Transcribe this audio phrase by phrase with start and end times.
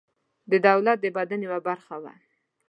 [0.51, 2.13] د دولت د بدن یوه برخه وه.